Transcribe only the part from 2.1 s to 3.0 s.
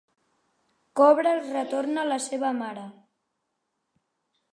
la seva mare.